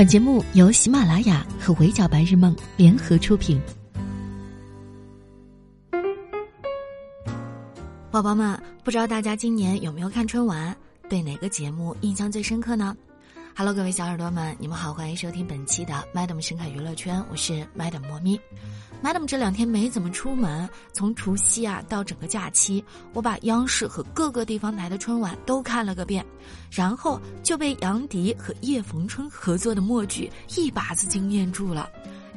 [0.00, 3.60] 本节目由喜马拉雅和围剿白日梦联合出品。
[8.10, 10.74] 宝宝们，不知道大家今年有没有看春晚？
[11.10, 12.96] 对哪个节目印象最深刻呢
[13.54, 18.40] ？Hello，各位小耳朵们，你们好，欢迎收听本期的 Madam 深海娱乐圈，我是 Madam 莫咪。
[19.02, 22.82] Madam 这两天没怎么出门，从除夕啊到整个假期，
[23.12, 26.24] 我把央视和各个地方台的春晚都看了个遍，
[26.70, 31.90] 然后就被杨迪和叶逢春合作的默剧一把子惊艳住了。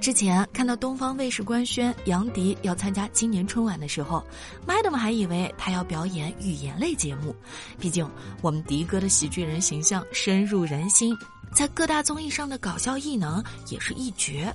[0.03, 4.21] 之前看到东方卫视官宣杨迪要参加今年春晚的时候
[4.67, 7.33] ，Madam 还以为他要表演语言类节目，
[7.79, 8.05] 毕竟
[8.41, 11.17] 我们迪哥的喜剧人形象深入人心，
[11.53, 14.53] 在各大综艺上的搞笑艺能也是一绝。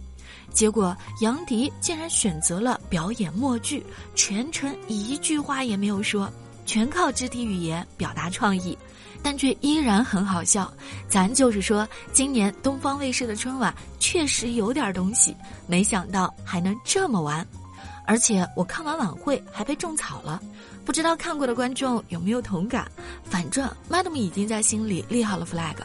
[0.53, 3.83] 结果杨迪竟然选择了表演默剧，
[4.15, 6.31] 全程一句话也没有说，
[6.67, 8.77] 全靠肢体语言表达创意，
[9.23, 10.73] 但却依然很好笑。
[11.09, 15.35] 咱就是说，今年东方卫视的春晚确实有点东西，
[15.67, 17.47] 没想到还能这么玩。
[18.07, 20.41] 而且我看完晚会还被种草了，
[20.85, 22.91] 不知道看过的观众有没有同感？
[23.23, 25.77] 反正 Madam 已经在心里立好了 flag。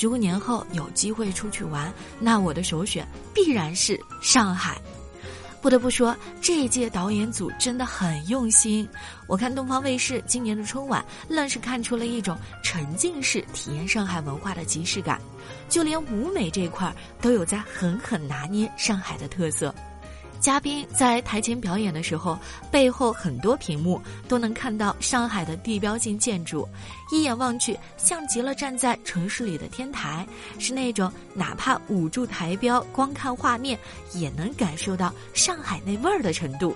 [0.00, 4.76] 如果年后有机会出去玩，那我的首选必然是上海。
[5.60, 8.88] 不得不说，这一届导演组真的很用心。
[9.26, 15.20] 我看东方卫视今年的春晚，愣是看出了一种沉浸式体验上海文化的即视感，
[15.68, 19.74] 就连舞美这块都有在狠狠拿捏上海的特色。
[20.40, 22.38] 嘉宾在台前表演的时候，
[22.70, 26.66] 背后很多屏幕都能看到上海的地标性建筑，
[27.10, 30.26] 一眼望去像极了站在城市里的天台，
[30.58, 33.78] 是那种哪怕捂住台标，光看画面
[34.14, 36.74] 也能感受到上海那味儿的程度。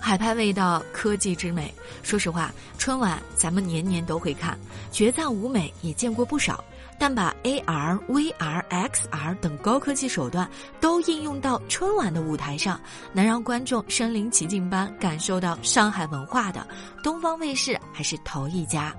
[0.00, 1.72] 海派味道，科技之美。
[2.02, 4.58] 说实话，春晚咱们年年都会看，
[4.92, 6.62] 决赞舞美也见过不少。
[6.98, 10.48] 但把 AR、VR、XR 等高科技手段
[10.80, 12.80] 都应用到春晚的舞台上，
[13.12, 16.66] 能让观众身临其境般感受到上海文化的，
[17.02, 18.94] 东方卫视还是头一家。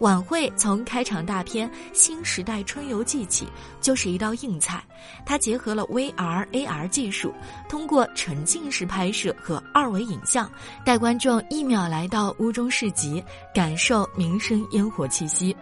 [0.00, 3.46] 晚会从开场大片《新时代春游记》起，
[3.82, 4.82] 就是一道硬菜。
[5.26, 7.34] 它结合了 VR、AR 技术，
[7.68, 10.50] 通过沉浸式拍摄和二维影像，
[10.86, 13.22] 带观众一秒来到屋中市集，
[13.54, 15.54] 感受民生烟火气息。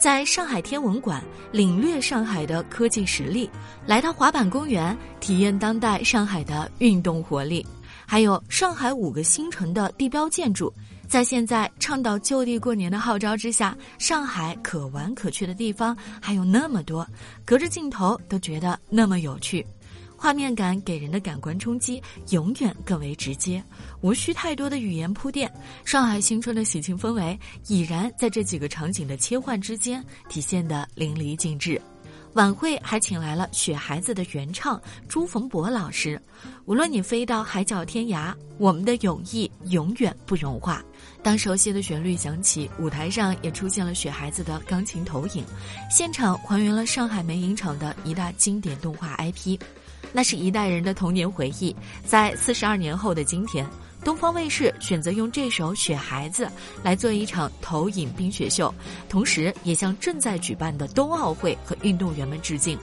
[0.00, 1.22] 在上海天文馆
[1.52, 3.50] 领略上海的科技实力，
[3.84, 7.64] 来到滑板公园体验当代上海的运动活力，
[8.06, 10.72] 还有上海五个新城的地标建筑。
[11.06, 17.06] 在现在倡导就地过年的号召之下，上海可玩可去的地方还有那么多，
[17.44, 19.66] 隔着镜头都觉得那么有趣。
[20.22, 23.64] 画面感给人的感官冲击永远更为直接，
[24.02, 25.50] 无需太多的语言铺垫。
[25.82, 31.80] 上海新春的喜庆氛围已然在这几个场景的切换之间体现得淋漓尽致。
[32.34, 36.20] 晚会还请来了《雪孩子》的原唱朱逢博老师。
[36.66, 40.84] 无论你飞到海角天涯，我们的友谊永远不融化。
[41.22, 45.42] 当熟悉的旋律响起，舞台上也出现了《雪孩子》的钢琴投影，
[45.90, 49.58] 现场还原了上海美影厂的一大经典动画 IP。
[50.12, 51.74] 那是一代人的童年回忆，
[52.04, 53.66] 在四十二年后的今天，
[54.04, 56.46] 东方卫视选择用这首《雪孩子》
[56.82, 58.74] 来做一场投影冰雪秀，
[59.08, 62.78] 同时也向正在举办的冬奥会和运动员们致敬。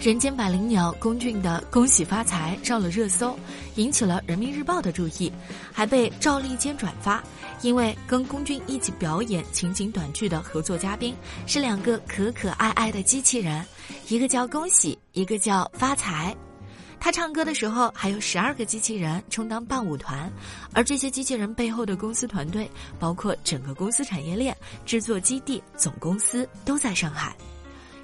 [0.00, 3.36] 人间百灵鸟龚俊的“恭喜发财”上了热搜，
[3.74, 5.30] 引起了人民日报的注意，
[5.72, 7.22] 还被赵立坚转发。
[7.62, 11.12] 因为跟龚俊一起表演情景短剧的合作嘉宾
[11.48, 13.66] 是两个可可爱爱的机器人，
[14.06, 16.34] 一个叫恭喜，一个叫发财。
[17.00, 20.32] 他唱歌的时候，还有十二个机器人充当伴舞团，
[20.72, 22.70] 而这些机器人背后的公司团队，
[23.00, 27.36] 包括整个公司产业链、制作基地、总公司都在上海。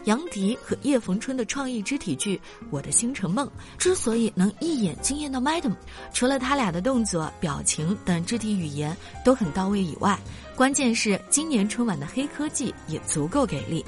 [0.04, 2.36] 杨迪和叶逢春的创意肢体剧
[2.70, 3.46] 《我的星辰梦》
[3.78, 5.74] 之所以能一眼惊艳到 Madam，
[6.12, 10.18] 除了他俩的动作、表情等肢体语言都很到位以外，
[10.54, 13.84] 关键是今年春晚的黑科技也足够给力。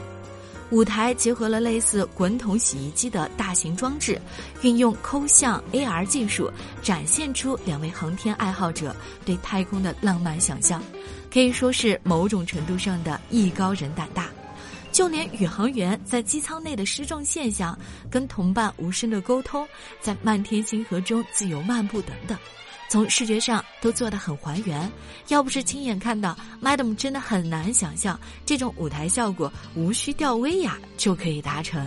[0.70, 4.20] 舞台结合了类似滚筒洗衣机的大型装置，
[4.62, 6.50] 运用抠像 AR 技术，
[6.82, 8.94] 展现出两位航天爱好者
[9.24, 10.82] 对太空的浪漫想象，
[11.32, 14.28] 可以说是某种程度上的艺高人胆大。
[14.96, 17.78] 就连宇航员在机舱内的失重现象，
[18.10, 19.68] 跟同伴无声的沟通，
[20.00, 22.38] 在漫天星河中自由漫步等等。
[22.88, 24.90] 从视觉上都做得很还原，
[25.28, 31.86] 要不是亲眼看到，Madam 真的很难想象这种舞台效果无需吊威亚就可以达成。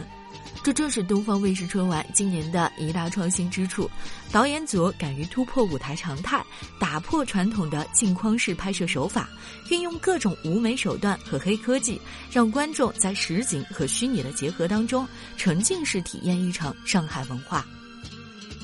[0.64, 3.90] 这正是东方卫视春晚今年的一大创新之处。
[4.32, 6.46] 导演组敢于突破舞台常态，
[6.80, 9.30] 打破传统的镜框式拍摄手法，
[9.70, 12.00] 运用各种舞美手段和黑科技，
[12.32, 15.08] 让观众在实景和虚拟的结合当中，
[15.38, 17.66] 沉浸式体验一场上海文化。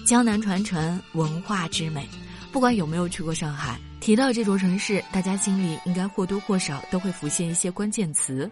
[0.06, 2.08] 江南传承文化之美，
[2.52, 3.80] 不管有没有去过上海。
[4.06, 8.48] 提到这座城市，大家心里应该或多或少都会浮现一些关键词。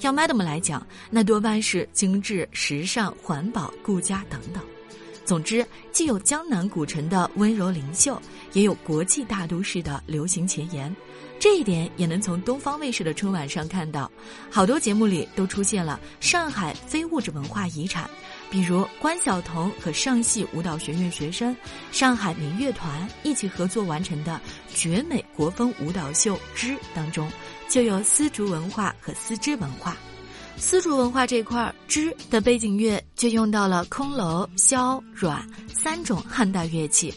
[0.00, 4.62] 要 Madam 来讲，那多半是精致、时尚、环保、顾家等等。
[5.24, 8.20] 总之，既有江南古城的温柔灵秀，
[8.52, 10.94] 也有国际大都市的流行前沿。
[11.40, 14.10] 这一点也能从东方卫视的春晚上看到，
[14.50, 18.10] 好多节目里都出现了上海非物质文化遗产。
[18.50, 21.54] 比如关晓彤和上戏舞蹈学院学生、
[21.92, 24.40] 上海民乐团一起合作完成的
[24.74, 27.30] 绝美国风舞蹈秀《之》当中，
[27.68, 29.96] 就有丝竹文化和丝织文化。
[30.56, 37.14] 丝竹文化这块儿，《之》的背景乐就用到了空楼、箫、阮三种汉代乐器。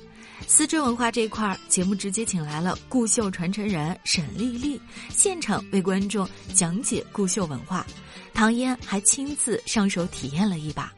[0.48, 4.80] 丝织文化这块儿，节目直接请来了顾绣传承人沈丽丽，
[5.10, 7.86] 现场为观众讲解顾绣文化。
[8.34, 10.92] 唐嫣还亲自上手体验了一把。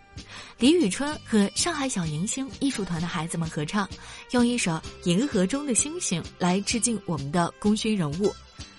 [0.60, 3.89] 李宇春和上海小迎星艺术团的孩子们合唱，
[4.31, 4.71] 用一首
[5.04, 8.33] 《银河中的星星》来致敬我们的功勋人物。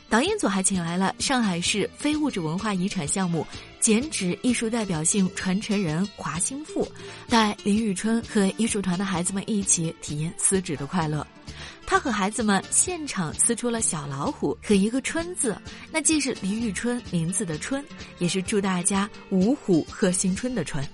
[0.08, 3.44] 导演组还请来了上海市非物质文化遗产项目
[3.81, 6.86] 剪纸艺术代表性传承人华兴富，
[7.28, 11.26] 带李宇春和艺术团的孩子们一起体验撕纸的快乐。
[11.84, 15.60] 他和孩子们现场撕出了小老虎和一个春字，
[15.90, 17.84] 那既是李宇春名字的春，
[18.19, 20.86] 也是祝大家五虎贺新春的春。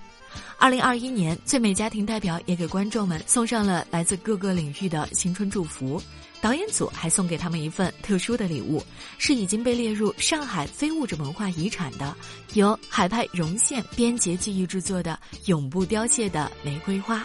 [0.57, 6.01] 二零二一年，最美家庭代表也给观众们送上了来自各个领域的新春祝福。
[6.39, 8.83] 导演组还送给他们一份特殊的礼物，
[9.19, 12.15] 是已经被列入上海非物质文化遗产的，
[12.53, 17.23] 由海派绒线编结技艺制作的永不凋谢的玫瑰花。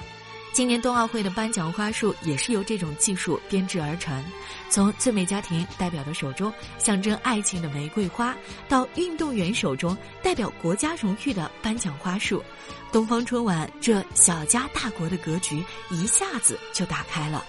[0.57, 4.25] 今年冬奥会的颁奖花束也是由这种技术编制而成，
[4.71, 8.35] 从最美家庭代表的手中象征爱情的玫瑰花，
[8.67, 12.43] 到运动员手中代表国家荣誉的颁奖花束，
[12.91, 17.45] 东方春晚这小家大国的格局一下子就打开了。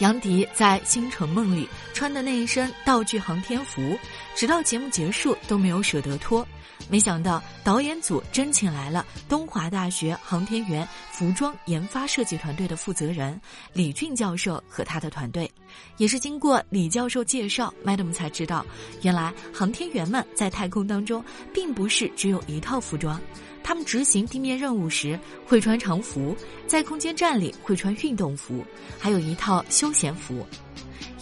[0.00, 3.98] 杨迪在《星辰梦》里穿的那一身道具航天服，
[4.34, 6.46] 直到节目结束都没有舍得脱。
[6.88, 13.40] 没想到导演组真请来了东华大学航天员服装研发设计团队的负责人
[13.72, 15.50] 李俊教授和他的团队，
[15.96, 18.64] 也是经过李教授介绍，Madam 才知道，
[19.02, 23.20] 原来航天员们在太空当中并不是只有一套服装，
[23.64, 26.36] 他们执行地面任务时会穿常服，
[26.66, 28.64] 在空间站里会穿运动服，
[28.98, 30.46] 还有一套休闲服。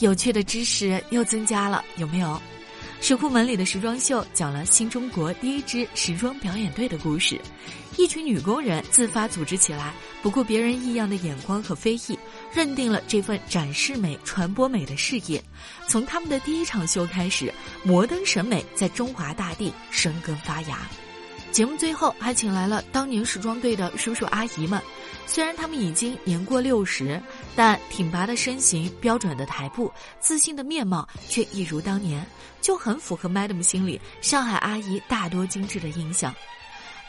[0.01, 2.39] 有趣的知识又增加了，有没有？
[3.01, 7.39] 石库门里的时装秀讲了新中国第一支时装表演队的故事，
[7.99, 9.93] 一群女工人自发组织起来，
[10.23, 12.19] 不顾别人异样的眼光和非议，
[12.51, 15.43] 认定了这份展示美、传播美的事业。
[15.87, 17.53] 从他们的第一场秀开始，
[17.83, 20.79] 摩登审美在中华大地生根发芽。
[21.53, 24.83] 节目最后还请来了当年时装队的叔叔阿姨们，
[25.27, 27.21] 虽然他们已经年过六十，
[27.57, 32.25] 但挺拔的身形、标准的台步、自信的面貌却一如当年，
[32.61, 36.35] 就很符合 Madam 心里上海阿姨大多精致的印象。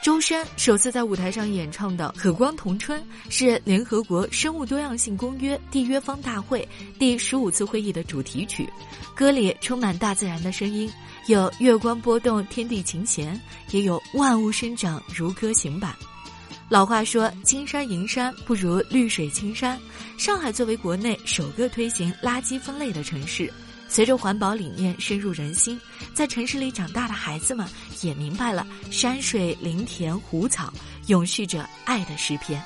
[0.03, 6.68] 周深首次在舞台上演唱的《和光同春》是联合国生物多样性公约缔约方大会
[7.00, 8.69] 第十五次会议的主题曲，
[9.15, 10.91] 歌里充满大自然的声音。
[11.25, 13.39] 有月光波动，天地琴弦，
[13.71, 15.95] 也有万物生长如歌行板。
[16.67, 19.79] 老话说，金山银山不如绿水青山。
[20.17, 23.53] 上海作为国内首个推行垃圾分类的城市，
[23.88, 25.79] 随着环保理念深入人心，
[26.13, 27.67] 在城市里长大的孩子们
[28.01, 30.74] 也明白了山水林田湖草
[31.05, 32.62] 永续着爱的诗篇。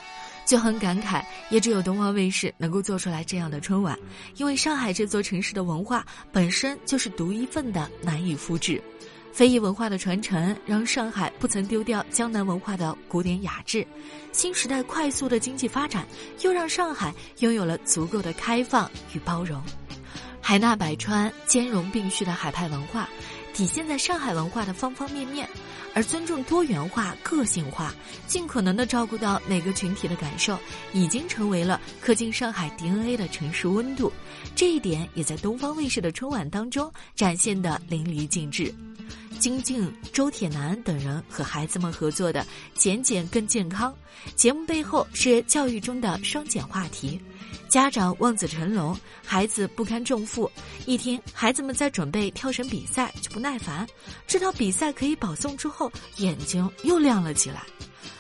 [0.46, 3.96] 就很感慨，也只有东方卫视能够做出来这样的春晚，
[4.38, 8.82] 因为上海这座城市的文化本身就是独一份的，难以复制。
[9.32, 13.86] 非遗文化的传承，让上海不曾丢掉江南文化的古典雅致。
[14.32, 16.06] 新时代快速的经济发展，
[16.42, 19.62] 又让上海拥有了足够的开放与包容。
[20.42, 23.08] 海纳百川、兼容并蓄的海派文化，
[23.54, 25.48] 体现在上海文化的方方面面。
[25.96, 27.92] 而尊重多元化、个性化，
[28.28, 30.58] 尽可能的照顾到每个群体的感受，
[30.94, 34.14] 已经成为了刻进上海 DNA 的城市温度。
[34.56, 38.74] 这一点也在东方卫视的春晚当中展现的淋漓尽致。
[39.40, 43.96] 金靖、周铁男等人和孩子们合作的“减减更健康”
[44.36, 47.20] 节目背后是教育中的双减话题。
[47.70, 50.52] 家长望子成龙，孩子不堪重负。
[50.86, 53.88] 一听孩子们在准备跳绳比赛，就不耐烦。
[54.28, 57.64] 知道比赛可以保送之后，眼睛又亮了起来。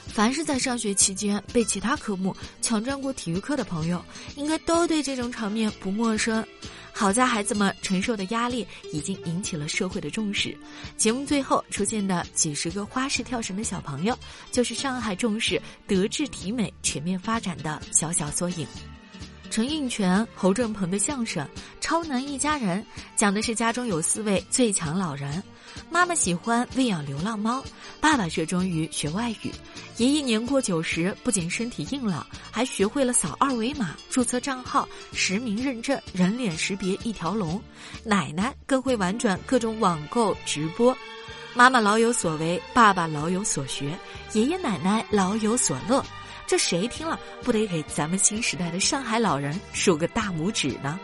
[0.08, 4.04] 凡是在上学期间被其他科目抢占过体育课的朋友，
[4.36, 6.46] 应该都对这种场面不陌生。
[6.94, 10.58] 好在孩子们承受的压力已经引起了社会的重视。
[10.98, 14.18] 节目最后出现的几十个花式跳绳的小朋友，
[14.52, 18.68] 就是上海重视德智体美全面发展的小小缩影。
[19.50, 21.44] 陈印泉、侯振鹏的相声
[21.82, 22.84] 《超能一家人》
[23.16, 25.42] 讲的是家中有四位最强老人，
[25.90, 27.64] 妈妈喜欢喂养流浪猫，
[28.00, 29.52] 爸爸热衷于学外语，
[29.98, 37.62] 爷爷年过九十，不仅身体硬朗，还学会了扫二维码注册账号、实名认证、人脸识别一条龙，
[38.04, 40.96] 奶奶更会玩转各种网购直播，
[41.54, 43.98] 妈妈老有所为，爸爸老有所学，
[44.34, 46.06] 爷爷奶奶老有所乐。
[46.46, 51.00] 这谁听了不得给咱们新时代的上海老人竖个大拇指呢？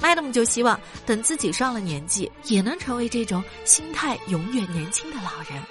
[0.00, 5.62] ？Madam 就希望等自己上了年纪，也能成为这种心态永远年轻的老人。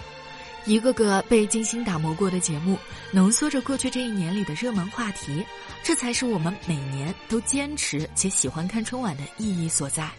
[0.65, 2.77] 一个个被精心打磨过的节目，
[3.11, 5.45] 浓缩着过去这一年里的热门话题，
[5.83, 10.09] 这才是我们每年都坚持且喜欢看春晚的意义所在。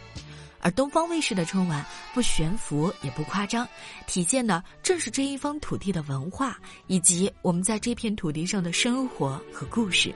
[0.67, 3.65] 而东方卫视的春晚不悬浮也不夸张，
[4.09, 6.59] 体现的正是这一方土地的文化
[6.89, 10.13] 以及我们在这片土地上的生活和故事。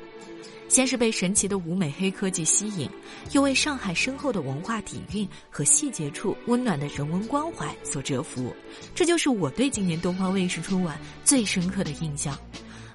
[0.69, 2.91] 先是被神奇的舞美黑科技吸引，
[3.31, 8.53] 又为上海深厚的文化底蕴和细节处温暖的人文关怀所折服。
[8.93, 12.37] 这就是我对今年东方卫视春晚最深刻的印象。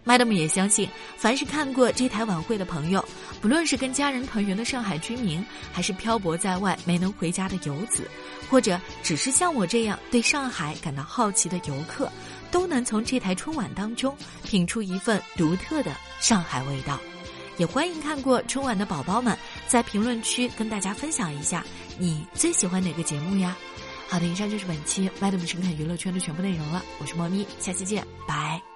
[0.05, 3.03] Madam 也相信，凡是看过这台晚会的朋友，
[3.41, 5.43] 不论是跟家人团圆的上海居民，
[5.73, 8.09] 还是漂泊在外没能回家的游子，
[8.49, 12.07] 或者只是像我这样对上海感到好奇的游客，
[12.51, 16.99] 都能从这台春晚当中品出一份独特的上海味道。
[17.57, 19.35] 也欢迎看过春晚的宝宝们
[19.65, 21.65] 在评论区跟大家分享一下，
[21.97, 23.57] 你最喜欢哪个节目呀？
[24.07, 26.83] 好的，以上就是本期 Madam 神侃娱乐圈的全部内容了。
[26.99, 28.74] 我是莫咪，下期见，拜。